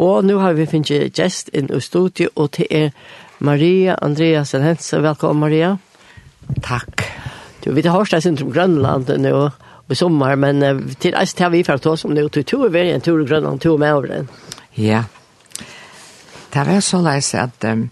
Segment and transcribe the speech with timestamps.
[0.00, 2.92] Og nå har vi finnet gjest inn i studiet, og til er
[3.44, 5.00] Maria Andreasen Hense.
[5.04, 5.74] Velkommen, Maria.
[6.64, 7.04] Takk.
[7.60, 9.34] Du, vi har hørt deg sin om Grønland nå
[9.90, 10.62] i sommer, men
[11.02, 12.86] til eis til vi for å ta oss om det, og til to er vi
[12.94, 14.30] en tur i Grønland, to med over den.
[14.78, 15.04] Ja.
[16.50, 17.88] Det var så leis at um,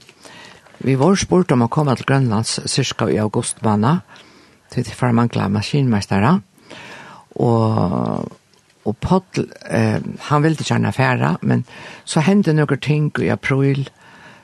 [0.81, 4.01] vi var spurt om å komme til Grønlands cirka i augustbanen,
[4.73, 6.39] til det for mangle maskinmestere,
[7.37, 8.33] og
[8.89, 10.01] Og Pottel, eh,
[10.31, 11.65] han ville gjerne fære, men
[12.09, 13.89] så hendte noen ting i april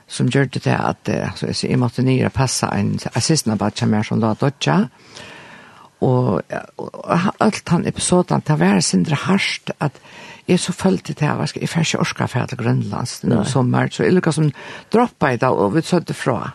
[0.07, 3.73] som gjør det til at eh, så jeg, jeg måtte nye passe en assistent av
[3.73, 4.77] som er som da dødja.
[6.05, 6.43] Og,
[6.77, 9.97] og, og alt han episoden, det var sindre harsht at
[10.45, 13.89] jeg så følte til at jeg, jeg får ikke orska fære til Grønlands noen sommer,
[13.89, 14.51] så jeg lukket som
[14.93, 16.51] droppa i dag, og vi søtte fra.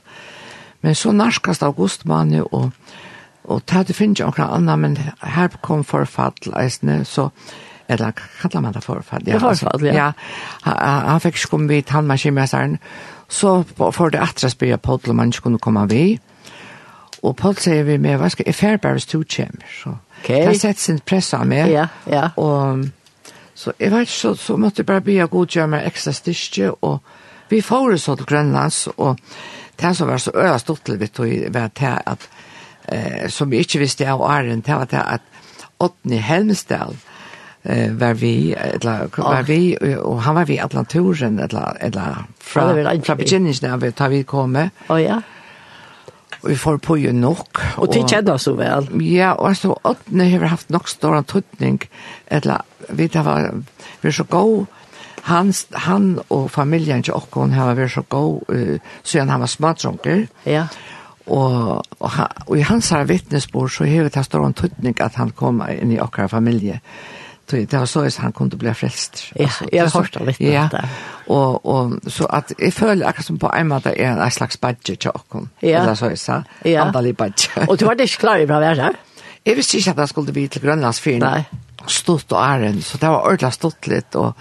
[0.84, 2.70] Men så narskast august mann og
[3.50, 7.30] Og det hadde finnes jo noen annet, men her kom forfall, eisne, så
[7.90, 9.26] eller kallar man det forfall?
[9.26, 9.94] Ja, forfall, ja.
[9.94, 10.08] ja
[10.62, 12.78] han, han fikk ikke komme skum vid tannmaskinmesseren,
[13.28, 16.04] så får det atra spyrja på til man ikke kunne komme vi.
[17.22, 19.68] Og Paul sier vi med, hva skal jeg færre bare stå kjemmer?
[19.82, 19.92] Så
[20.22, 20.46] okay.
[20.48, 21.68] det sett sin press av meg.
[21.72, 22.30] Ja, ja.
[22.40, 22.86] Og,
[23.54, 26.70] så jeg vet ikke, så, så måtte jeg bare be god gjøre meg ekstra styrke,
[26.80, 27.00] og
[27.50, 29.18] vi får så til Grønlands, og
[29.80, 32.28] det som var så øya stort til vi tog, var det at,
[32.88, 35.20] eh, som vi ikke visste av Arjen, det var det at
[35.80, 36.96] Åtni Helmsdal,
[37.62, 43.16] eh var vi eller var vi och han var vi Atlanturen eller eller från från
[43.16, 44.70] Virginia när vi tar vi kommer.
[44.86, 45.22] Ja ja.
[46.40, 49.02] Och vi får på ju nog och det känner så väl.
[49.02, 51.80] Ja, og så att har haft nok stor tøtning.
[52.26, 53.62] eller vi det var
[54.00, 54.66] vi så god.
[55.22, 58.44] han han och familjen til åkken har vært så gå
[59.02, 60.26] så han var smadronker.
[60.44, 60.66] Ja
[61.30, 62.10] og, og,
[62.46, 66.00] og i hans vittnesbord så hevet det stor en tøtning at han kom inn i
[66.02, 66.80] åkker familie
[67.56, 69.24] det var så att han kunde bli frälst.
[69.34, 70.68] Ja, jag har hört lite ja.
[70.72, 70.88] det.
[71.26, 75.04] Och och så att jag följer akkurat som på en måte är en slags budget
[75.04, 75.48] jag kom.
[75.60, 75.68] Ja.
[75.68, 76.42] Eller så är så.
[76.62, 76.82] Ja.
[76.82, 77.68] Andalig budget.
[77.68, 78.92] Och du var det klar i bra värre.
[79.44, 81.30] Jag visste inte att jag skulle bli till Grönlandsfyren.
[81.32, 81.44] Nej.
[81.86, 84.36] Stort och ären, så det var ordentligt stort lite och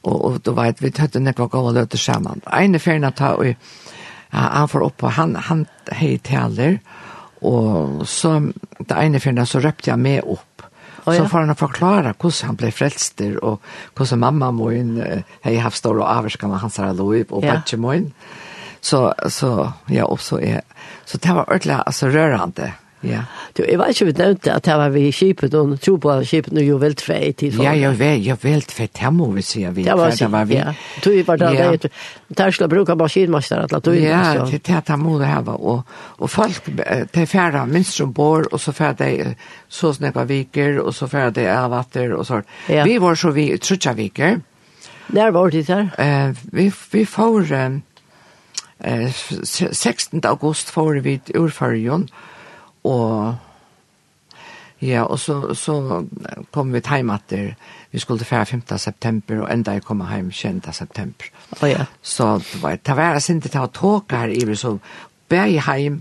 [0.00, 2.40] och och då vet vi hade några gåva löter samman.
[2.52, 3.46] En färna ta och
[4.28, 6.80] han får upp på han han hej täller
[7.40, 10.51] och så det ene färna så röpte jag med upp
[11.04, 11.22] Oh, ja.
[11.22, 13.58] Så får han forklare hvordan han ble frelster, og
[13.98, 17.58] hvordan mamma min har haft stor og avvarskene hans her lov, og ja.
[17.58, 18.12] bare min.
[18.82, 20.62] Så, så, ja, og så er,
[21.06, 23.22] så det var ordentlig, altså rørende, Ja.
[23.56, 26.10] Du, jeg vet ikke vi nevnte at her var vi i Kipet, og tro på
[26.12, 27.58] at Kipet er jo veldig i tid.
[27.62, 30.58] Ja, jeg vet, jeg veltfei, det må vi si, vi, det var, det var vi.
[30.60, 30.74] Ja,
[31.04, 31.70] du var da, ja.
[31.76, 31.90] det
[32.38, 35.82] er ikke bruker maskinmaster, at du Ja, det er det må det her, og,
[36.18, 39.36] og folk, det er færre minst som bor, og så færre det
[39.68, 42.42] så sneppa viker, og så færre det er vatter, og så.
[42.68, 42.84] Ja.
[42.84, 44.40] Vi var så vi, trutja viker.
[45.12, 45.88] Der var det her.
[45.98, 47.80] Eh, vi, vi får, eh,
[49.72, 50.20] 16.
[50.24, 52.31] august får vi urførjon, og
[52.88, 53.34] Og
[54.82, 56.04] ja, og så, så
[56.50, 57.52] kom vi hjem etter,
[57.90, 58.62] vi skulle til 5.
[58.78, 60.72] september, og enda jeg kom hjem 20.
[60.72, 61.28] september.
[61.60, 61.84] Oh, ja.
[62.02, 64.78] Så det var, det var sin til å tåke her, Iver, så
[65.30, 66.00] bæg hjem,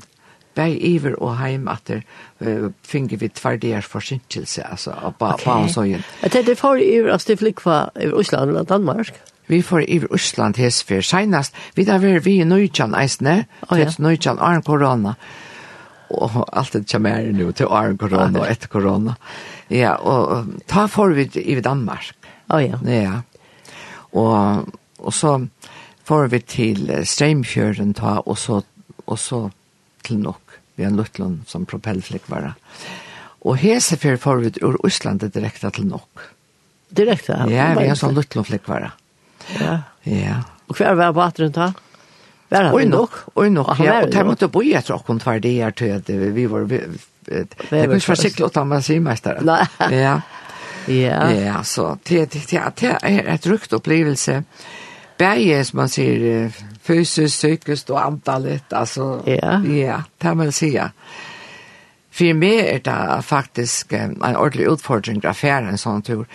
[0.58, 2.02] bæg Iver og hjem etter,
[2.42, 5.46] uh, finner vi tverdier forsinkelse, altså, og ba, okay.
[5.46, 6.08] ba og igjen.
[6.24, 7.62] Jeg tenkte, for Iver, altså, det flikk
[8.02, 9.14] i Osland og Danmark?
[9.52, 13.90] vi får i Østland hesfer senast, vi da var vi i Nøytjan eisne, oh, ja.
[13.90, 15.18] til Nøytjan arn korona,
[16.12, 19.16] och alt det kommer nu till åren korona och etter korona.
[19.68, 22.14] Ja, och ta får vi i Danmark.
[22.50, 22.92] Oh, ja.
[22.92, 23.22] Ja.
[23.94, 24.68] Och
[24.98, 25.48] och så
[26.04, 28.62] får vi till Streimfjøren ta och så
[29.06, 29.52] och så
[30.02, 30.42] till Nok.
[30.76, 32.54] Vi har Lutlund som propellflickvara.
[33.44, 36.20] Och Og för får vi ur Østlandet direkt till Nok.
[36.90, 37.50] Direkt ja.
[37.50, 38.92] Ja, vi har så Lutlund flickvara.
[39.60, 39.80] Ja.
[40.04, 40.44] Ja.
[40.68, 41.74] Och kvar var vattnet ta?
[42.52, 43.18] Var han nok?
[43.36, 44.02] Og nok, ja.
[44.04, 46.68] Og der måtte bo i etter åkken for det her til at vi var...
[46.68, 49.42] Det kunne ikke være sikkert at han var symester.
[49.46, 49.64] Nei.
[49.94, 50.20] Ja.
[50.90, 51.30] Ja.
[51.30, 54.42] Ja, så det er et rukt opplevelse.
[55.22, 56.50] Berge, som man sier,
[56.82, 59.22] fysisk, psykisk og antallet, altså.
[59.30, 59.60] Ja.
[59.62, 60.90] Ja, det man sier.
[60.90, 61.30] Ja.
[62.12, 66.26] For meg er det faktisk en ordentlig utfordring av fære en sånn tur.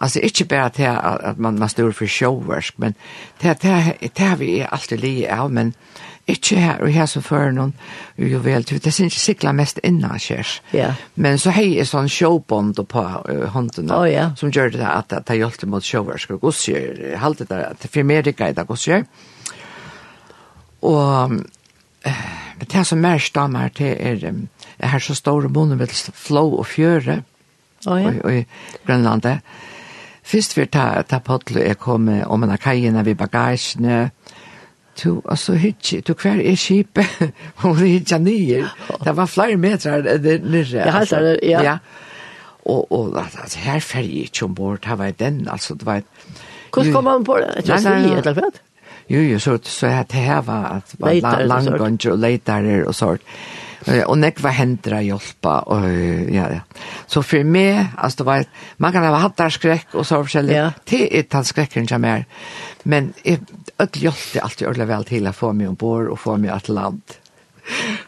[0.00, 2.96] Altså, ikke bare til at man, man står for showversk, men
[3.42, 5.74] det, det, det har vi alltid li av, men
[6.26, 7.74] ikke her, og her som fører noen
[8.18, 10.56] juvel, det synes ikke sikla mest innan kjærs.
[10.74, 10.94] Ja.
[11.14, 14.32] Men så hei er sånn showbond på uh, hånden, oh, ja.
[14.38, 18.24] som gjør det at det hjelpte mot showversk og gossier, halte det at for meg
[18.26, 19.06] rikker i det gossier.
[20.86, 21.38] Og
[22.66, 24.48] det som mer stammer til er, um,
[24.80, 27.22] Jeg har så store måneder med flå og fjøre
[27.86, 28.12] oh, ja.
[28.24, 28.44] og, i
[28.86, 29.40] Grønlandet.
[30.26, 34.10] Først vi ta, ta pottel, jeg komme om en av kajene ved bagasjene,
[34.96, 36.98] to så hitje, to kvar er skip
[37.64, 38.64] og det hitcha nye.
[39.04, 41.62] det var flere meter nere ja alltså ja.
[41.62, 41.78] Ja.
[42.66, 46.02] Og, och alltså här färg ikke ombord det var den altså, det var
[46.72, 48.60] Hvordan kom man på det Jeg jag säger helt rätt
[49.08, 51.68] Jo, jo, så, så jeg det her var at var lang
[52.06, 53.20] og later og sånt
[54.06, 55.84] och nek var händra hjälpa og
[56.34, 56.60] ja ja.
[57.06, 58.44] Så för mig alltså det var
[58.76, 60.72] man kan ha haft der skrekk, och så forskjellig, ja.
[60.84, 62.24] till ett han skrekken som er.
[62.82, 63.14] Men
[63.78, 67.02] öll hjälpte alltid ordentlig vel till att få mig ombord och få mig att land.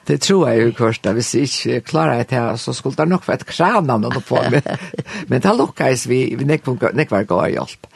[0.05, 1.13] Det tror jag jo först da.
[1.13, 4.21] hvis jeg ikke klarer det her, så skulle det nok være et kran av noe
[4.21, 4.63] på meg.
[5.29, 7.87] Men det lukkes vi, vi nekvar går hjelp.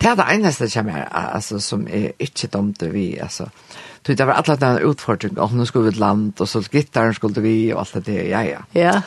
[0.00, 3.50] Det er det eneste som er, altså, som er ikke dumt vi, altså.
[4.06, 5.38] Så det var alla den här utfordringen.
[5.38, 8.28] Och nu skulle vi ett land och så gittaren skulle vi och allt det.
[8.28, 8.58] Ja, ja.
[8.72, 9.02] Ja.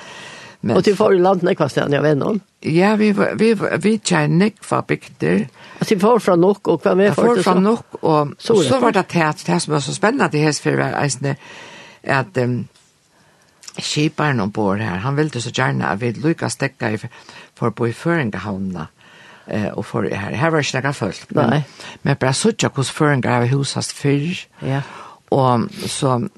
[0.65, 2.41] Men, och til får landet land när kvast jag vet noen.
[2.61, 5.47] Ja, vi vi vi tjänar nick för bygder.
[5.79, 7.25] Att vi får från nok och vad mer för.
[7.25, 10.43] Får fra nok og så, så var det det, det som var så spännande det
[10.43, 11.37] här för att
[12.03, 12.67] at um,
[13.77, 16.97] skiparen ombord här, han ville så gärna at vi lykka stekka i,
[17.55, 18.87] för på i föringahavna
[19.47, 21.61] eh och för det här här var snacka fullt men
[22.01, 24.81] men bara söka kus för en grej husast för ja.
[25.29, 26.29] Och så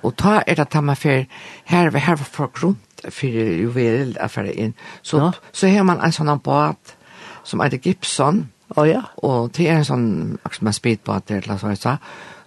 [0.00, 1.26] och ta är det att man för
[1.64, 2.76] här vi här för grund
[3.10, 5.32] för ju vill affär in så ja.
[5.52, 6.96] så har man en sån båt
[7.42, 8.48] som heter Gibson.
[8.76, 9.02] Oh, ja.
[9.16, 10.06] Og det er en sånn,
[10.42, 11.96] akkurat en speedbåt eller så, så,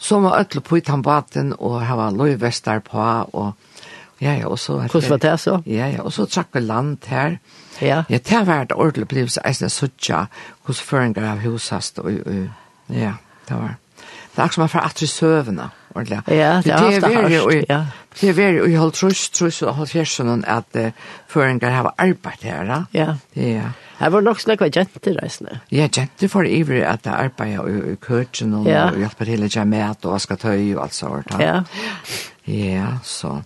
[0.02, 3.54] så var ødelig på utan båten, og her var løyvester på, og
[4.26, 4.80] Ja, ja, og så...
[4.90, 5.60] Hvordan var det så?
[5.70, 7.38] Ja, ja, og så trakk vi land her.
[7.82, 8.04] Ja.
[8.10, 10.26] Ja, det har vært ordentlig blivelse, eisen suttja,
[10.66, 12.00] hos føringer av husast.
[12.00, 12.48] og, og,
[12.90, 13.18] ja,
[13.50, 13.76] det var.
[14.36, 16.18] Det er akkurat som var fra atri søvende, ordentlig.
[16.28, 17.80] Ja, det er ofte hørst, ja.
[18.20, 20.90] Det er veldig, og jeg holdt trus, trus og holdt fjersen at uh,
[21.32, 23.14] føringer har arbeid her, ja.
[23.36, 23.70] Ja.
[24.00, 25.62] Det var nok slik jenter reisende.
[25.72, 28.90] Ja, jenter for ivrig at det arbeider i i køtjen og, ja.
[28.90, 31.36] og hjelper til å gjøre mat, og vaske tøy og alt sånt.
[31.40, 31.62] Ja.
[32.46, 33.40] Ja, så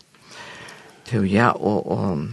[1.09, 2.27] to, ja, og, og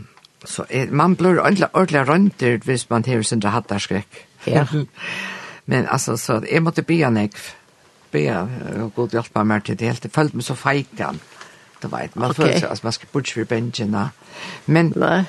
[0.46, 4.26] så er, man blir ordentlig, ordentlig rønter hvis man hever sin hattarskrekk.
[4.46, 4.66] Ja.
[5.66, 7.40] Men altså, så jeg måtte be han ikke.
[8.12, 8.52] be han,
[8.82, 11.18] og god hjelp meg til det helt, jeg følte meg så feit han,
[11.82, 12.42] du vet, man okay.
[12.42, 13.96] føler seg, altså, man skal bort for bengen,
[14.66, 15.24] men, Nei.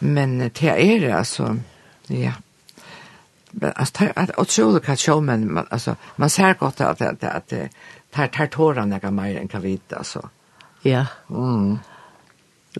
[0.00, 1.54] men til er det, altså,
[2.10, 2.32] ja,
[3.52, 7.24] men altså, det er utrolig hva show men man altså, man ser gott att att
[7.24, 7.52] att
[8.10, 10.28] tar tar tårarna några mer än kan vita altså.
[10.82, 11.06] Ja.
[11.30, 11.78] Mm.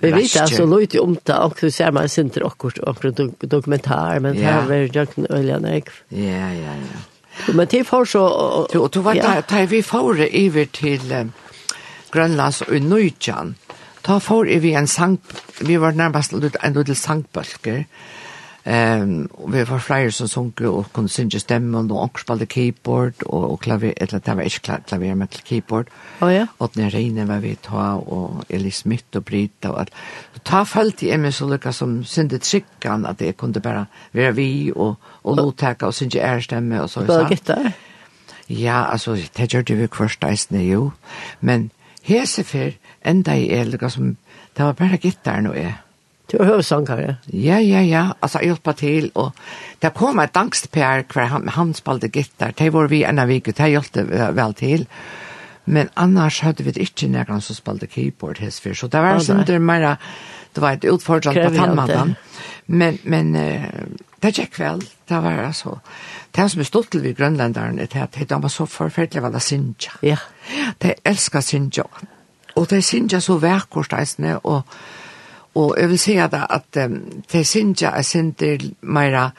[0.00, 4.36] Vi vet alltså lite om det och så ser man synter akkurat akkurat dokumentär men
[4.36, 5.88] här var jag nek.
[6.08, 7.52] Ja ja ja.
[7.52, 11.30] Men det får så du du var där där vi får över till
[12.10, 13.54] Grönlands och Nöjan.
[14.02, 15.20] Ta får vi en sank
[15.60, 17.84] vi var närmast en liten sankbölker
[18.66, 23.22] Ehm um, vi var flere som sunker og kunne synge stemmen, og anker spalte keyboard,
[23.26, 25.86] og, og klaver, eller det var ikke klaver, men til keyboard.
[26.20, 26.46] Oh, ja.
[26.58, 29.94] Og den reine var vi ta, og Eli Smith og Brita og alt.
[30.34, 34.34] Så ta følte jeg meg så lykka som synte trykkan, at jeg kunne bare være
[34.34, 37.06] vi, og, og lovtaka, og synge ærestemme, og så.
[37.06, 37.72] Bare?
[38.48, 40.90] Ja, altså, det gjør det vi først eisne, jo.
[41.40, 41.70] Men
[42.02, 42.70] Hesefer
[43.04, 44.16] enda i er, som,
[44.56, 45.74] det var bare gitter nå jeg.
[46.26, 47.16] Du har hørt sangere?
[47.30, 48.06] Ja, ja, ja.
[48.20, 49.10] Altså, jeg hjelper til.
[49.14, 49.32] Og
[49.82, 52.54] det kom et angstpær hver han, han spalte gitter.
[52.56, 54.86] Det var vi en av vik, det hjelpte vel til.
[55.66, 58.74] Men annars hadde vi ikke noen som spalte keyboard hesfer.
[58.74, 59.96] Så det var sånn det mer,
[60.54, 62.14] det var et utfordrende på tannmannen.
[62.66, 63.32] Men, men
[64.22, 64.82] det gikk vel.
[65.06, 65.78] Det var altså,
[66.34, 69.38] det som er stått til vi grønlanderen, det er at de var så forferdelig vel
[69.38, 69.94] av Sinja.
[70.02, 70.18] Ja.
[70.82, 71.86] De elsker Sinja.
[72.56, 73.94] Og de Sinja så vekkert,
[74.42, 74.62] og
[75.56, 76.98] Og jeg vil si at, at um,
[77.32, 79.32] det synes jeg er synder mer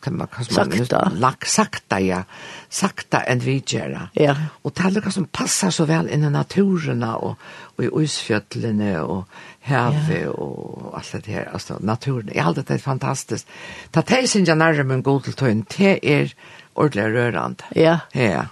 [0.00, 1.10] kan man kan man sakta.
[1.14, 2.22] Lak sakta ja.
[2.70, 3.96] Sakta enn vi gjør.
[4.14, 4.36] Ja.
[4.62, 7.34] Og det er noe som passer så vel inn i naturen og,
[7.76, 9.24] og i usfjøtlene og
[9.66, 10.30] havet ja.
[10.30, 11.50] og alt det her.
[11.52, 12.30] Altså naturen.
[12.34, 13.46] Jeg har det er fantastisk.
[13.92, 15.66] Ta te synes jeg nærmere med en god til tøyen.
[15.76, 16.34] Det er
[16.74, 17.66] ordentlig rørende.
[17.74, 17.98] Ja.
[18.14, 18.46] Ja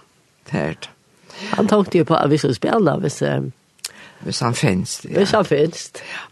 [0.51, 0.91] det er det.
[1.55, 3.53] Han tok det jo på at hvis du spiller hvis um
[4.25, 5.19] Hvis han finnes ja.
[5.19, 6.27] Hvis han finnes det, ja.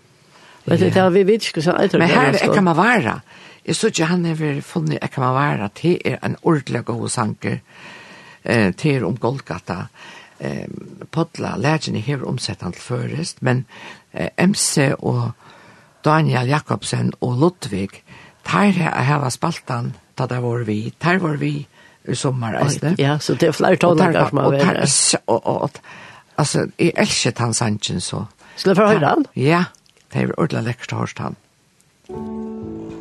[0.68, 3.20] Men det har vi så jeg tror Men her er man vara.
[3.66, 7.58] Jeg synes ikke han har funnet jeg kan vara til er en ordentlig god sanker
[8.44, 9.86] eh, til om Golgata.
[10.40, 10.68] Eh,
[11.12, 13.66] Podla, lærkene har omsett han til først, men
[14.12, 15.30] eh, MC og
[16.04, 17.90] Daniel Jakobsen og Ludvig,
[18.44, 21.66] der har jeg spaltan da det var vi, der var vi
[22.08, 22.58] i sommer.
[22.98, 25.14] Ja, så det er flere tonlager som har vært.
[25.26, 25.70] Og, og, og, og, og
[26.38, 28.24] altså, jeg elsket han sangen så.
[28.56, 29.26] Skulle du få høre han?
[29.36, 29.64] Ja,
[30.12, 31.42] det er ordentlig lekkert å høre han.
[32.08, 32.97] Musikk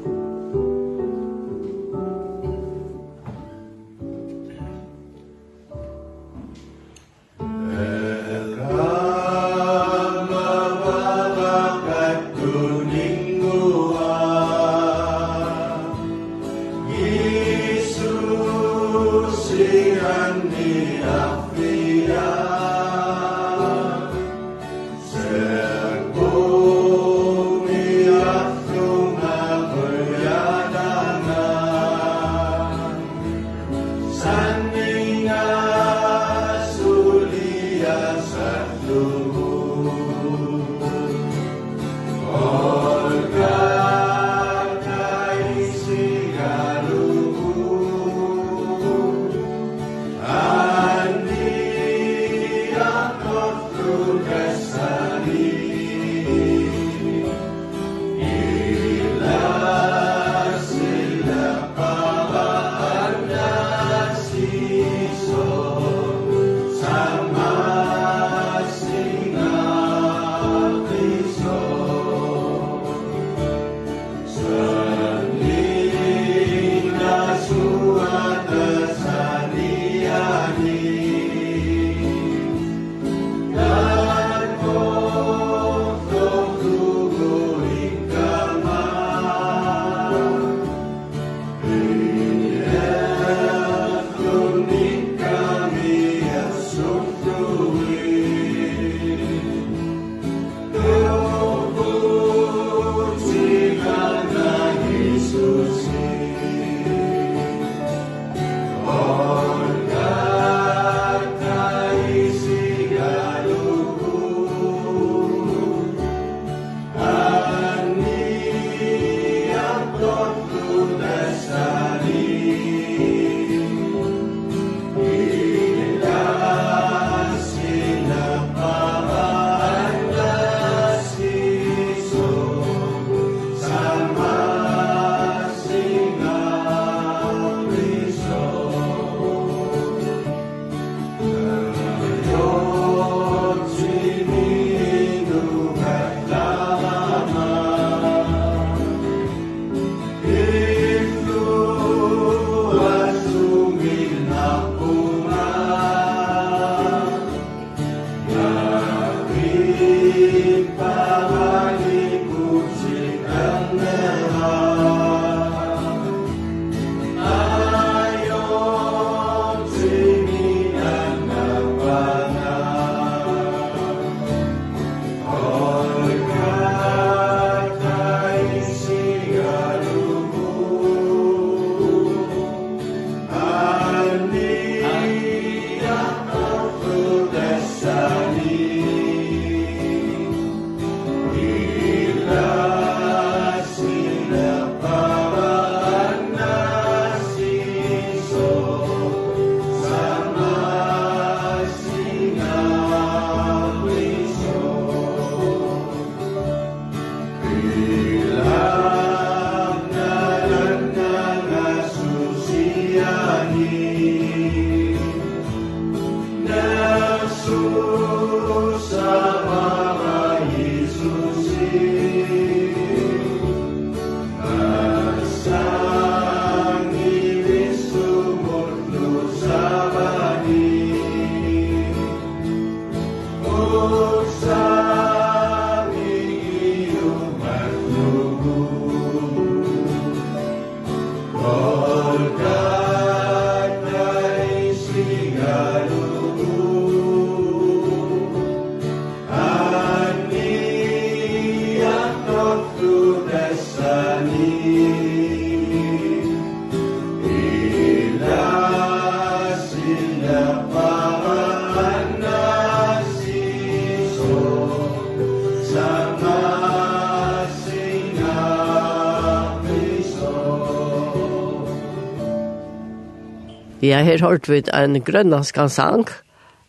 [273.87, 276.07] Ja, her har vi en grønlandskan sang.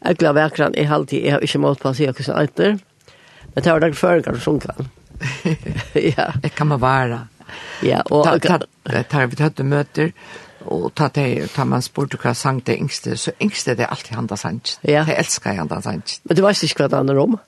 [0.04, 2.78] Jeg glad vekkeren i halvtid, jeg har ikke målt på å si hva som heter.
[3.54, 4.68] Men det var den føringer som sunk
[6.16, 6.28] ja.
[6.42, 7.24] Det kan man være.
[7.82, 8.24] Ja, og...
[8.24, 10.12] Ta, ta, ta, vi tatt møter,
[10.68, 14.14] og ta, det, ta man spurte hva sang det yngste, så yngste det er alltid
[14.14, 14.60] han da sang.
[14.86, 15.02] Ja.
[15.08, 16.04] Jeg elsker han da sang.
[16.22, 17.38] Men du vet ikke hva det handler om?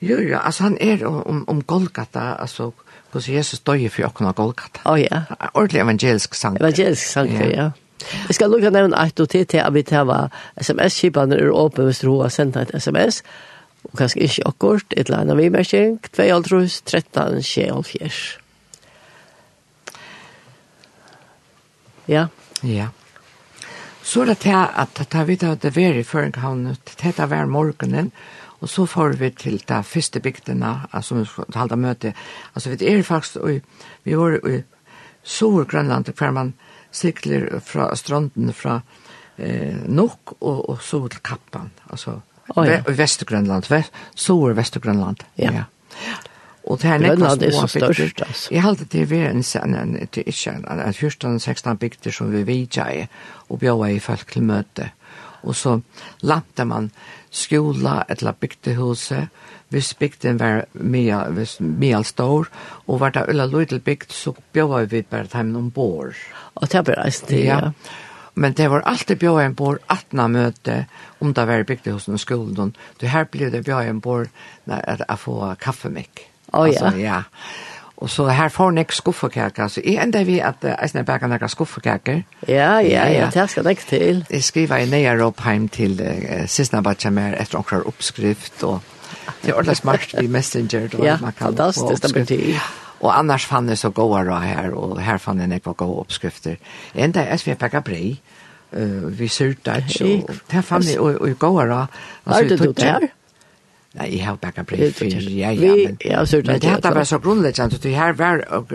[0.00, 2.72] Jo, ja, altså han er om, om Golgata, altså...
[3.10, 4.84] Hvordan Jesus døg for åkken av Golgata.
[4.86, 5.24] Å oh, ja.
[5.50, 6.54] Ordentlig evangelisk sang.
[6.60, 7.48] Evangelisk sang, ja.
[7.50, 7.64] ja.
[8.28, 10.30] Jeg skal lukke nevne et og til til at vi tar
[10.60, 13.22] sms-kipene er åpne hvis du har sendt et sms,
[13.84, 18.10] og kanskje ikke akkurat, et eller annet vi vimerking, 2,5, 13, 24.
[22.08, 22.26] Ja.
[22.62, 22.88] Ja.
[24.02, 27.46] Så er det til at da vi at det var i Føringhavn, til det var
[27.46, 28.12] morgenen,
[28.60, 32.14] og så får vi til de første bygdene, altså vi skal holde møte.
[32.54, 33.36] Altså vi er faktisk,
[34.04, 34.62] vi var i
[35.24, 36.54] Sør-Grønland, hver man,
[36.92, 38.80] sikler fra stranden fra
[39.38, 42.20] eh, Nok og, og så til Kappan, altså
[42.56, 42.80] oh, ja.
[42.86, 45.24] ve Vestergrønland, ve så er Vestergrønland.
[45.38, 45.52] Ja.
[45.52, 45.64] ja.
[46.70, 48.48] Og det er nekkast er så størst, altså.
[48.52, 52.32] Jeg halte det var en sen, en, det er ikke, en, en 14-16 bygder som
[52.32, 53.06] vi vidja i,
[53.48, 54.90] og bjøy i folk til møte.
[55.42, 55.78] Og så
[56.22, 56.90] lante man
[57.32, 59.30] skola, etla bygdehuset,
[59.70, 62.50] hvis bygden var mye, mye stor,
[62.86, 66.18] og var det øyla løydel bygd, så bjøy vi bare dem ombord.
[66.54, 67.70] Og det var reist til, ja.
[68.34, 70.84] Men det var alltid bjøy en bor, atna møte,
[71.20, 72.74] om det var bygd hos noen skolen.
[73.00, 74.26] Du her ble det bjøy en bor,
[74.66, 76.26] at jeg får kaffemikk.
[76.50, 76.86] Å oh, ja.
[76.86, 77.22] Altså, ja.
[78.00, 81.44] Og så her får nek skuffekaker, så jeg enda vi at jeg snart baker nek
[81.52, 82.22] skuffekaker.
[82.48, 84.22] Ja, ja, ja, det skal jeg til.
[84.30, 88.80] Jeg skriver i nøyere opp heim til uh, siste mer etter omkrar oppskrift, og
[89.42, 90.88] Det är ordentligt smart i Messenger.
[90.92, 92.02] Då, ja, man kan fantastiskt.
[92.02, 92.62] Det betyder.
[93.00, 94.70] Och annars fann det så goda då här.
[94.70, 96.58] Och här fann det några goda uppskrifter.
[96.92, 98.22] En där är Svepeka Brej.
[98.76, 99.84] Uh, vi syrtar.
[100.46, 101.86] Det fann det och goda då.
[102.24, 103.08] Har du det där?
[103.92, 107.18] Nei, jeg har backat brev för ja, ja, men, ja, så det här var så
[107.18, 108.72] grundläggande att det her var og,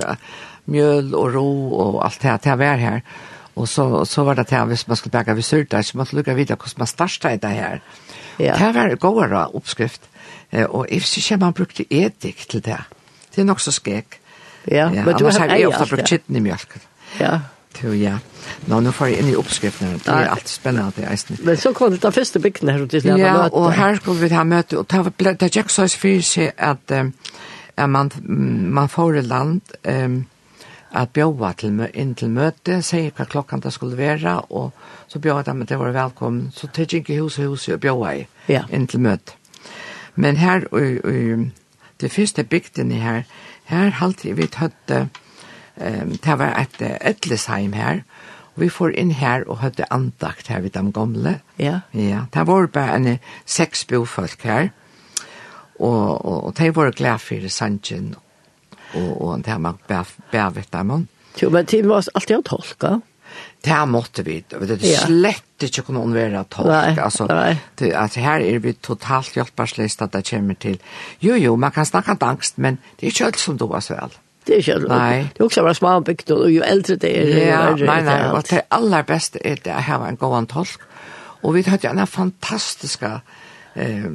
[0.65, 3.01] mjøl og ro og alt det det var her,
[3.55, 6.33] og så, så var det här, hvis man skulle backa vi syrtar, så måtte lukka
[6.33, 7.81] vidare hvordan man starta i det her.
[8.39, 8.53] Ja.
[8.53, 10.01] Det här var en oppskrift, uppskrift
[10.69, 12.81] og jeg synes ikke man brukte edik til det.
[13.35, 14.19] Det er nok så skek.
[14.71, 16.17] Ja, ja, men du har ei ofte brukt ja.
[16.17, 16.79] kitten i mjölk.
[17.19, 17.39] Ja.
[17.83, 18.17] Jo, ja.
[18.69, 19.97] Nå, nå får jeg inn i oppskriften.
[19.99, 20.91] Det er alt spennende.
[20.95, 23.17] Det Men så kom det den første bygden her.
[23.17, 24.79] Ja, og her skulle vi ha møte.
[24.79, 24.87] Og
[25.39, 28.11] det gikk så fyrir seg at, at man,
[28.71, 30.25] man får i land um,
[30.95, 34.71] at bjóa til, inn til møte, sier hva klokkan det skulle være, og
[35.11, 36.51] så bjóa dem at det var velkommen.
[36.55, 38.63] Så tøtt ikke hus og hus og bjóa i, ja.
[38.71, 39.35] inn til møte.
[40.15, 41.45] Men her, og, og,
[42.01, 43.23] det første bygden her,
[43.65, 45.09] her halte vi tøtte,
[45.77, 48.01] um, det var et ettlesheim her,
[48.55, 51.39] og vi får inn her og høtte andakt her ved de gamle.
[51.59, 51.79] Ja.
[51.93, 54.69] Ja, det var bare en seks bofolk her,
[55.79, 58.13] og, og, og de var glad for sannsyn,
[58.93, 61.07] og, og det var bævet dem.
[61.41, 62.95] Jo, men det var alltid å tolke.
[62.99, 63.14] Ja
[63.61, 67.57] det här måste vi, det är slett inte kunna undvara tolk, nej, alltså, nej.
[67.75, 70.79] Det, alltså här är vi totalt hjälparsläst att det kommer till,
[71.19, 73.79] jo jo, man kan snacka inte angst, men det är inte allt som då var
[73.79, 74.09] så väl.
[74.43, 75.01] Det är inte allt.
[75.01, 75.27] Nej.
[75.33, 77.47] Det är också bara småbyggt och ju äldre det är.
[77.47, 80.49] Ja, det är nej, nej, och det allra bästa är det att ha en god
[80.49, 80.79] tolk.
[81.41, 83.21] Och vi hade en fantastiska
[83.73, 84.05] eh,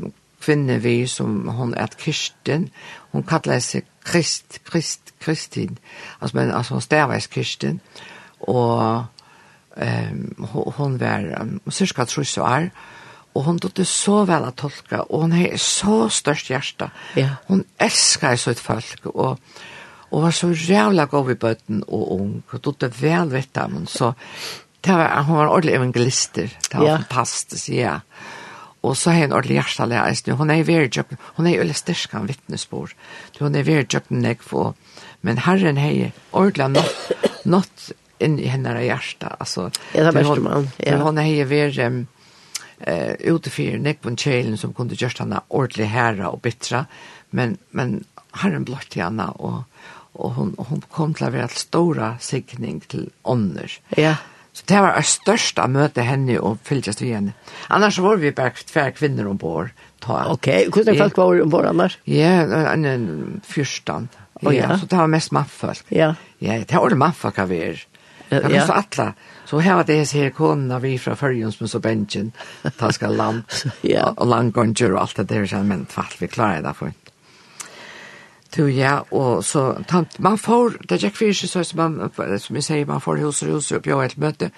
[0.40, 2.70] kvinne vi som hon är Kirsten.
[3.10, 5.76] Hon kallar sig Krist, Krist, Kristin.
[6.18, 7.80] Alltså, men, alltså hon stavades Kirsten
[8.50, 9.06] og
[9.76, 12.70] um, hon var um, cirka trus og er,
[13.34, 16.90] og hon dotte så vel att tolka, og hon har så størst hjärsta.
[17.16, 17.36] Ja.
[17.46, 19.38] Hon elskar så et folk, og
[20.10, 24.12] og var så rævla god i bøtten og ung, og dotte vel vet dem, så
[24.84, 26.96] det var, hon var en ordentlig evangelister, det var ja.
[26.96, 27.98] fantastisk, ja.
[28.82, 31.74] Og så har hun ordentlig hjertelig eisen, hun er i Hon hun er i øyne
[31.74, 32.90] sterskan vittnesbord,
[33.38, 34.74] hun er i verdjøkken nekv,
[35.22, 37.12] men herren har ordentlig nått,
[37.44, 39.36] nått in i hennes hjärta.
[39.38, 40.68] Alltså, ja, det värsta man.
[40.76, 40.96] Ja.
[40.96, 42.04] Hon är ju värre
[42.80, 46.86] eh utifrån Nickvon Chalen som kunde just henne ordentlig herra och bittra.
[47.30, 49.62] Men, men herren blott till henne och,
[50.12, 53.72] och hon, hon kom till att vara stora signing till ånder.
[53.88, 54.16] Ja.
[54.52, 57.32] Så det var det största møte henne och fylltjast vid henne.
[57.68, 59.70] Annars var vi bara tvär kvinnor ombord.
[60.02, 60.84] Okej, okay.
[60.84, 61.98] hur folk var ombord annars?
[62.04, 64.08] Ja, en, en fyrstan.
[64.34, 64.66] Oh, ja.
[64.70, 64.78] ja.
[64.78, 65.84] Så det var mest mannfolk.
[65.88, 66.14] Ja.
[66.38, 67.86] Ja, det var det mannfolk av er.
[68.30, 68.40] Ja.
[68.40, 69.12] Det kostar alla.
[69.44, 72.32] Så her var det jeg här konerna vi fra Førjons med så bensjen,
[72.78, 73.42] Ta skal land.
[73.82, 74.14] ja.
[74.16, 77.10] og landgånger og alt det der, Så, men tvall, vi klarer det for inte.
[78.50, 82.56] Tu ja, og så tant, man får, det er ikke fyrir så som man, som
[82.56, 84.50] jeg sier, man får hos og hos og bjør et møte,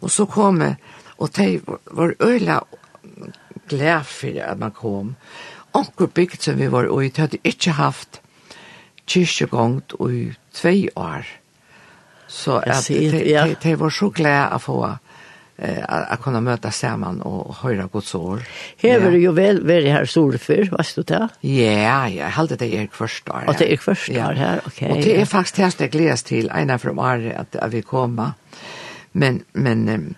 [0.00, 0.76] og så kom jeg,
[1.18, 2.60] og de var øyla
[3.68, 5.14] glad for at man kom.
[5.74, 8.20] Onkur bygd som vi var ui, de hadde ikke haft
[9.06, 11.26] kyrkjegongt i tvei år.
[11.26, 11.41] Mm
[12.32, 14.98] Så att det det var så glad att få
[15.88, 18.42] att kunna möta samman och höra Guds ord.
[18.76, 21.28] Häver ju väl väl här solfyr, vad står det?
[21.40, 23.44] Ja, ja, hade det är första år.
[23.46, 24.90] Och det är första år här, okej.
[24.90, 28.30] Och det är faktiskt här det gläds till ena från Arre att, att vi kommer.
[29.12, 30.14] Men men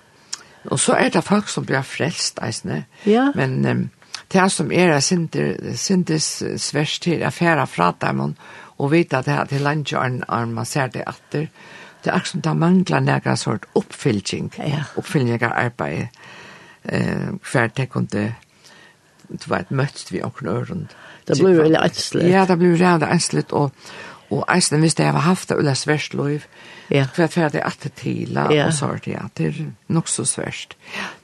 [0.71, 2.69] och så är det folk som blir frälst, alltså.
[3.03, 3.33] Ja.
[3.35, 3.91] Men
[4.29, 8.35] det som är det syntes syntes svärst till affära från dem
[8.77, 11.49] och vita att det här till lunch arm man ser det åter
[12.05, 14.85] det er som det mangler nægra sort oppfyllning, ja.
[14.97, 16.07] oppfyllning av arbeid,
[16.85, 18.25] eh, for det kunne,
[19.29, 20.89] du vet, møtt vi åkne øren.
[21.25, 22.29] Det ble veldig enslet.
[22.29, 23.73] Ja, det ble veldig enslet, og,
[24.31, 26.45] og enslet hvis det var haft det, eller sverst lov,
[26.91, 27.07] ja.
[27.15, 28.67] for jeg ferdig at det til, ja.
[28.67, 29.63] og så er det, ja, det er
[29.97, 30.77] nok så sverst.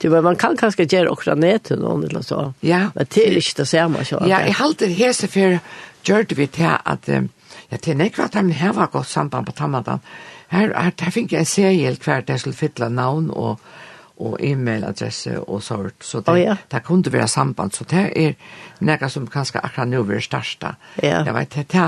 [0.03, 2.53] Du, men man kan kanskje gjøre åkne ned til noen, eller så.
[2.65, 2.87] Ja.
[2.95, 4.25] Men det er ikke det samme, så.
[4.25, 5.61] Ja, jeg halte hese for,
[6.09, 10.01] gjør det vi til at, ja, til nekva at de har gått samband på tammadan,
[10.51, 13.61] Her, her, her fikk jeg en segel hver jeg skulle fytle navn og,
[14.19, 16.03] og e-mailadresse og sånt.
[16.05, 16.57] Så det, oh, ja.
[16.73, 17.77] det kunne være samband.
[17.77, 18.35] Så det er
[18.81, 20.75] noe som kanskje akkurat nå blir største.
[21.03, 21.23] Ja.
[21.27, 21.87] Jeg vet, det, det,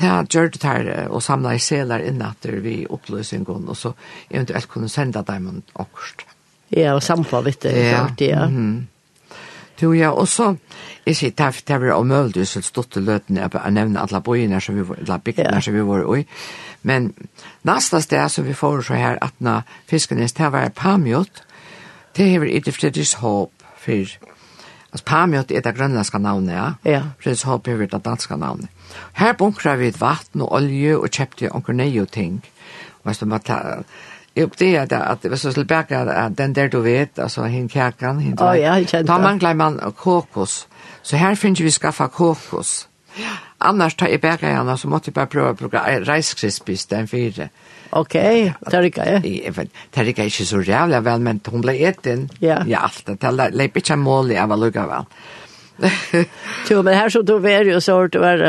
[0.00, 3.92] det gjør det her og samla i seler innatter vi oppløsningen, og så
[4.30, 6.24] eventuelt kunne sende dem en åkst.
[6.70, 7.74] Ja, og samla vidt det.
[7.74, 8.06] Ja.
[8.06, 8.46] Klart, ja.
[8.46, 8.86] Mm -hmm.
[9.82, 10.56] Jo, ja, og så,
[11.06, 14.60] jeg sier, det er, det er omøyelig, så stått til løtene, jeg nevner alle bøyene
[14.60, 15.60] som vi var, eller bygdene ja.
[15.64, 16.26] som vi var i,
[16.82, 17.12] Men
[17.62, 21.42] nästa steg som vi får så här att när fiskenes det var Pamjot,
[22.12, 24.18] det har vi inte Fredriks hopp för
[24.92, 26.90] Alltså Pamjot är det grönländska navnet, ja.
[26.90, 27.02] ja.
[27.18, 28.70] Fredriks hopp är det danska navnet.
[29.12, 32.42] Här bunkrar vi vatten och olje och köpte onker nio ting.
[33.02, 33.40] Och så man
[34.34, 38.18] Jag det att det var så tillbaka att den där du vet, alltså hin kärkan,
[38.18, 39.18] hin oh, ja, jag kände.
[39.18, 40.68] Man man kokos.
[41.02, 42.88] Så här finner vi skaffa kokos.
[43.60, 47.10] Annars tar jeg bæka gjerne, så måtte jeg bare prøve å bruke reiskrisp i stedet
[47.10, 47.48] for
[47.98, 49.22] Ok, det er ikke jeg.
[49.50, 52.28] Det er ikke ikke så rævlig vel, men hun ble etin.
[52.40, 52.60] Ja.
[52.66, 53.18] Ja, alt det.
[53.20, 55.08] Det er ikke en mål jeg var lukket vel.
[56.70, 58.42] Jo, men her som du var jo så hørt var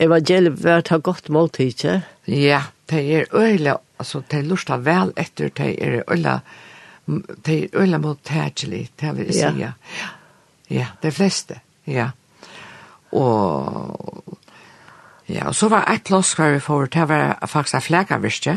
[0.00, 1.96] evangeliet var ta godt måltid, ikke?
[2.30, 6.38] Ja, det er øyla, altså det er lurt av vel etter, det er øyla,
[7.46, 9.72] det er øyla mot tætjelig, det vil jeg si, ja.
[10.70, 12.10] Ja, det fleste, ja.
[13.16, 14.38] Og
[15.30, 18.56] ja, og så var et plass hver vi får, det var faktisk av flegavirke.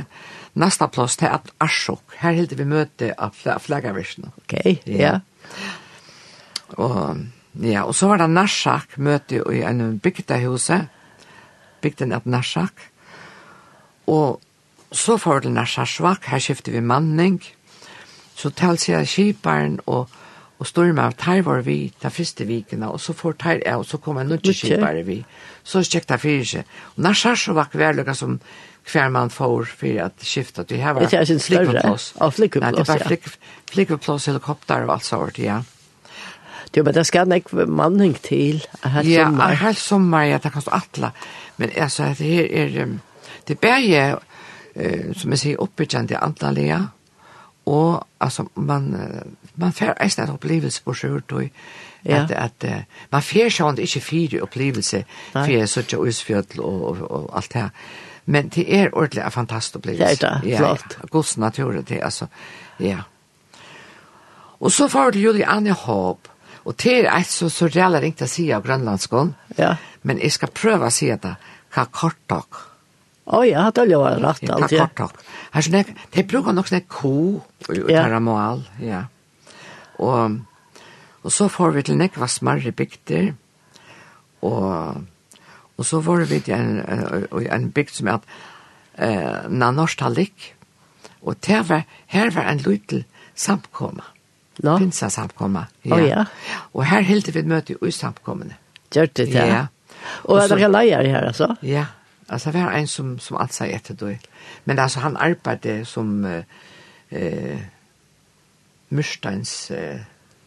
[0.62, 2.16] Neste plass, det er Arsok.
[2.22, 4.32] Her hilder vi møte av flegavirkene.
[4.44, 4.56] Ok,
[4.90, 4.98] ja.
[4.98, 5.14] ja.
[6.78, 7.22] Og,
[7.62, 10.90] ja, og så var det Narsak møte i en bygdehuset.
[11.84, 12.88] Bygden av Narsak.
[14.10, 14.42] Og
[14.94, 17.42] så får det til Narsarsvak, her skifter vi manning.
[18.36, 20.10] Så tals jeg kiparen og
[20.64, 23.98] Og Storma, tar var vi de første vikene, og så får tar jeg, og så
[24.00, 25.18] kom en nødvendig vi.
[25.68, 26.70] Så kjekk det fyrir seg.
[26.96, 28.38] Og når skjer så var lukka som
[28.88, 31.66] hver man får for at skifta Det her var Det er ikke større.
[31.66, 32.14] flikkeploss.
[32.20, 32.94] Ja, flikkeploss, ja.
[32.96, 33.38] Det var
[33.72, 35.60] flikkeploss, helikopter og alt sånt, ja.
[36.78, 38.64] Jo, men det skal nok manning til.
[39.04, 39.30] Ja,
[39.68, 41.12] helt sommer, ja, det kan stå atle.
[41.58, 42.88] Men altså, det her er,
[43.48, 44.20] det er bare,
[44.76, 46.80] uh, som jeg sier, oppbyggende antallet, ja
[47.66, 48.96] og altså man
[49.56, 51.50] man får en opplevelse på sjørt og
[52.06, 52.66] at at
[53.12, 57.70] man får sjønt ikke fire opplevelse for så ikke og, og, og alt det
[58.26, 60.16] men det er ordentlig en fantastisk opplevelse.
[60.22, 60.98] Det er det, flott.
[61.02, 62.28] ja, gods natur det altså.
[62.80, 63.02] Ja.
[64.60, 66.28] Og så får det Julianne Håp
[66.64, 69.76] og det er et så så reale ringt å si av grønlandskån ja.
[70.02, 71.36] men jeg skal prøve å si det.
[71.74, 72.73] Hva kort takk
[73.26, 74.68] Oj, jag hade lovat rätt ja.
[74.68, 75.14] Tack, takk,
[75.52, 79.06] Här snack, det brukar nok sånn ko och teramal, ja.
[79.96, 80.32] Och
[81.24, 83.36] och så får vi till nekva smarre bygder.
[84.40, 84.96] Och
[85.76, 88.20] och så var vi til en en bygd som är
[88.98, 90.56] eh Nanorstalik.
[91.22, 93.04] Och där var här var en liten
[93.36, 94.04] samkomma.
[94.58, 94.78] No.
[94.78, 95.68] Pinsa samkomma.
[95.82, 95.96] Ja.
[95.96, 96.26] Oh, ja.
[96.74, 98.56] Och här hällde vi et möte i samkommene.
[98.92, 99.48] Gjorde det.
[99.48, 99.68] Ja.
[100.06, 101.56] Och, och så, var det lejare här alltså?
[101.62, 101.86] Ja.
[102.28, 104.16] Alltså det var en som, som allt sa etter då.
[104.64, 106.26] Men alltså han arbetade som
[107.10, 107.58] eh,
[108.90, 109.72] murstans...
[109.72, 110.00] Eh,